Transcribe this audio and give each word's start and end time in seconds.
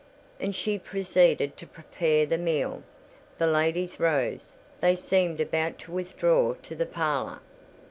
And 0.39 0.55
she 0.55 0.79
proceeded 0.79 1.57
to 1.57 1.67
prepare 1.67 2.25
the 2.25 2.39
meal. 2.39 2.81
The 3.37 3.45
ladies 3.45 3.99
rose; 3.99 4.53
they 4.79 4.95
seemed 4.95 5.39
about 5.39 5.77
to 5.77 5.91
withdraw 5.91 6.55
to 6.63 6.75
the 6.75 6.87
parlour. 6.87 7.39